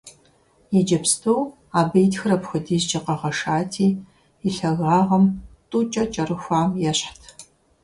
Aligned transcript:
Иджыпсту 0.77 1.35
абы 1.79 1.97
и 2.05 2.07
тхыр 2.11 2.31
апхуэдизкӀэ 2.35 2.99
къэгъэшати, 3.05 3.87
и 4.47 4.49
лъагагъым 4.55 5.25
тӀукӀэ 5.69 6.03
кӀэрыхуам 6.13 6.69
ещхьт. 6.89 7.23